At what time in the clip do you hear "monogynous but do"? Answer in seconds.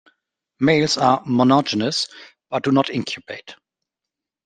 1.27-2.71